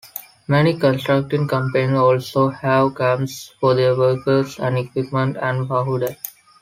Many 0.47 0.79
contracting 0.79 1.47
companies 1.47 1.95
also 1.95 2.49
have 2.49 2.95
camps 2.95 3.53
for 3.59 3.75
their 3.75 3.95
workers 3.95 4.57
and 4.57 4.79
equipment 4.79 5.37
at 5.37 5.53
Fahud. 5.67 6.17